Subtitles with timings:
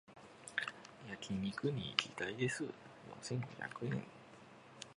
[1.07, 2.63] 焼肉に行きたいです